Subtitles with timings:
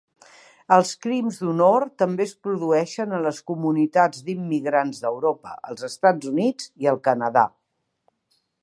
[0.75, 6.93] Els crims d'honor també es produeixen a les comunitats d'immigrants d'Europa, els Estats Units i
[6.95, 7.49] el Canadà.